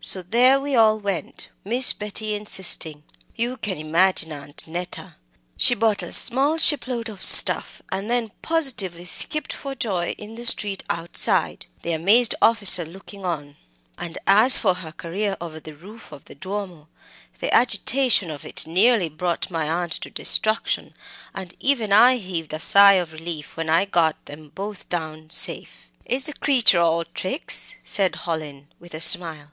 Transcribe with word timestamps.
So 0.00 0.22
there 0.22 0.60
we 0.60 0.76
all 0.76 0.98
went, 1.00 1.48
Miss 1.64 1.92
Betty 1.92 2.34
insisting. 2.34 3.02
You 3.34 3.56
can 3.56 3.76
imagine 3.76 4.32
Aunt 4.32 4.64
Neta. 4.66 5.16
She 5.58 5.74
bought 5.74 6.04
a 6.04 6.12
small 6.12 6.56
shipload 6.56 7.08
of 7.08 7.22
stuff 7.22 7.82
and 7.90 8.08
then 8.08 8.30
positively 8.40 9.04
skipped 9.04 9.52
for 9.52 9.74
joy 9.74 10.14
in 10.16 10.36
the 10.36 10.46
street 10.46 10.84
outside 10.88 11.66
the 11.82 11.92
amazed 11.92 12.34
officer 12.40 12.86
looking 12.86 13.24
on. 13.24 13.56
And 13.98 14.16
as 14.26 14.56
for 14.56 14.74
her 14.76 14.92
career 14.92 15.36
over 15.40 15.58
the 15.58 15.74
roof 15.74 16.12
of 16.12 16.24
the 16.26 16.36
Duomo 16.36 16.88
the 17.40 17.52
agitation 17.52 18.30
of 18.30 18.46
it 18.46 18.68
nearly 18.68 19.08
brought 19.08 19.50
my 19.50 19.68
aunt 19.68 19.92
to 19.94 20.10
destruction 20.10 20.94
and 21.34 21.54
even 21.58 21.92
I 21.92 22.16
heaved 22.16 22.54
a 22.54 22.60
sigh 22.60 22.94
of 22.94 23.12
relief 23.12 23.56
when 23.56 23.68
I 23.68 23.84
got 23.84 24.24
them 24.26 24.50
both 24.54 24.88
down 24.88 25.30
safe." 25.30 25.90
"Is 26.06 26.24
the 26.24 26.34
creature 26.34 26.80
all 26.80 27.04
tricks?" 27.04 27.74
said 27.82 28.14
Hallin, 28.24 28.68
with 28.78 28.94
a 28.94 29.00
smile. 29.02 29.50